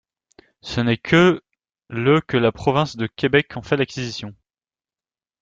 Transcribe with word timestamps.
Ce 0.61 0.81
n'est 0.81 0.97
que 0.97 1.43
le 1.89 2.21
que 2.21 2.35
la 2.35 2.51
province 2.51 2.97
de 2.97 3.05
Québec 3.05 3.55
en 3.55 3.61
fait 3.61 3.77
l'acquisition. 3.77 4.33